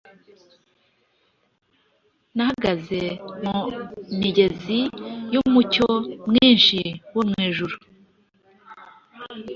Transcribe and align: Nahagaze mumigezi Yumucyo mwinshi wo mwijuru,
Nahagaze 2.35 3.01
mumigezi 3.43 4.79
Yumucyo 5.33 5.87
mwinshi 6.29 6.79
wo 7.15 7.21
mwijuru, 7.29 7.75